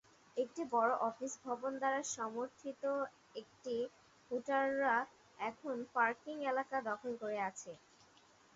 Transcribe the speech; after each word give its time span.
একটি 0.37 0.61
বড় 0.73 0.91
অফিস 1.03 1.33
ভবন 1.45 1.71
দ্বারা 1.79 2.01
সমর্থিত 2.15 2.83
একটি 3.35 3.75
হুটাররা 4.31 4.95
এখন 5.39 5.75
পার্কিং 5.95 6.35
এলাকা 6.51 6.77
দখল 6.89 7.11
করে 7.21 7.39
আছে। 7.49 7.71